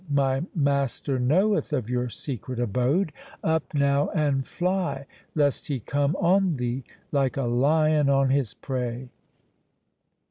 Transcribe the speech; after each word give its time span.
my 0.09 0.41
master 0.55 1.19
knoweth 1.19 1.71
of 1.71 1.87
your 1.87 2.09
secret 2.09 2.59
abode—up 2.59 3.71
now, 3.75 4.09
and 4.15 4.47
fly, 4.47 5.05
lest 5.35 5.67
he 5.67 5.79
come 5.79 6.15
on 6.15 6.55
thee 6.55 6.83
like 7.11 7.37
a 7.37 7.43
lion 7.43 8.09
on 8.09 8.31
his 8.31 8.55
prey. 8.55 9.09